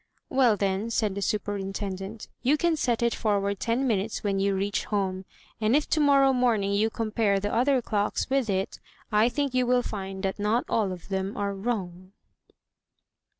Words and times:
"Well, 0.31 0.57
then," 0.57 0.89
said 0.89 1.13
the 1.13 1.21
superintendent, 1.21 2.27
"you 2.41 2.57
can 2.57 2.75
set 2.75 3.03
it 3.03 3.13
for 3.13 3.39
ward 3.39 3.59
ten 3.59 3.85
minutes 3.85 4.23
when 4.23 4.39
you 4.39 4.55
reach 4.55 4.85
home; 4.85 5.25
and 5.61 5.75
if 5.75 5.87
tomorrow 5.87 6.33
morn 6.33 6.63
ing 6.63 6.73
you 6.73 6.89
compare 6.89 7.39
the 7.39 7.53
other 7.53 7.83
clocks 7.83 8.27
with 8.27 8.49
it, 8.49 8.79
I 9.11 9.29
think 9.29 9.53
you 9.53 9.67
will 9.67 9.83
find 9.83 10.23
that 10.23 10.39
not 10.39 10.65
all 10.67 10.91
of 10.91 11.09
them 11.09 11.37
are 11.37 11.53
wrong." 11.53 12.13